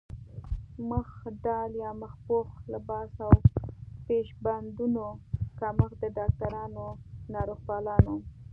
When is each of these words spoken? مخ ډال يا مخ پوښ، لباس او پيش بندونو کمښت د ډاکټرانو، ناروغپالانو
مخ 0.89 1.09
ډال 1.43 1.71
يا 1.83 1.91
مخ 2.01 2.13
پوښ، 2.25 2.49
لباس 2.73 3.11
او 3.25 3.33
پيش 4.05 4.27
بندونو 4.43 5.07
کمښت 5.59 5.97
د 6.01 6.03
ډاکټرانو، 6.17 6.85
ناروغپالانو 7.33 8.15